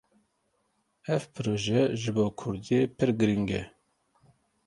[1.15, 3.61] Ev proje ji bo Kurdî pir giring e.